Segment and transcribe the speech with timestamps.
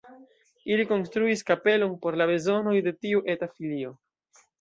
[0.69, 3.93] Ili konstruis kapelon por la bezonoj de tiu eta filio.